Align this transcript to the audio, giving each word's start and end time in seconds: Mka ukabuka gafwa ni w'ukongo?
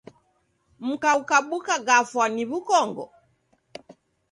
Mka 0.85 1.09
ukabuka 1.21 1.73
gafwa 1.87 2.25
ni 2.35 2.43
w'ukongo? 2.49 3.05